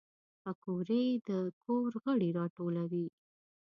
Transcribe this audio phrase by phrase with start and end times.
[0.43, 1.29] پکورې د
[1.63, 3.07] کور غړي راټولوي